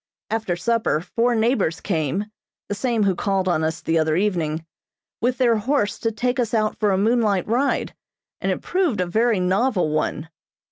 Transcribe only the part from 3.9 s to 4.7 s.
other evening)